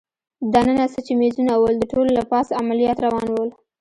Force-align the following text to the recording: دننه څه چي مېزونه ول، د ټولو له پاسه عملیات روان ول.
دننه 0.53 0.85
څه 0.93 0.99
چي 1.05 1.13
مېزونه 1.19 1.53
ول، 1.57 1.75
د 1.79 1.83
ټولو 1.91 2.09
له 2.17 2.23
پاسه 2.31 2.51
عملیات 2.61 2.97
روان 3.05 3.27
ول. 3.31 3.49